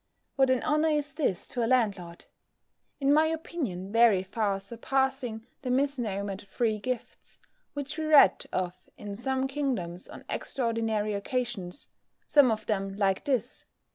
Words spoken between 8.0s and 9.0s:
read of